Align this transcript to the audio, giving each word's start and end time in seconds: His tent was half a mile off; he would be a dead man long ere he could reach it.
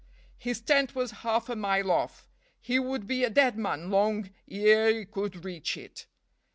His 0.39 0.61
tent 0.61 0.95
was 0.95 1.11
half 1.21 1.47
a 1.47 1.55
mile 1.55 1.91
off; 1.91 2.27
he 2.59 2.79
would 2.79 3.05
be 3.05 3.23
a 3.23 3.29
dead 3.29 3.55
man 3.55 3.91
long 3.91 4.31
ere 4.49 4.89
he 4.91 5.05
could 5.05 5.45
reach 5.45 5.77
it. 5.77 6.07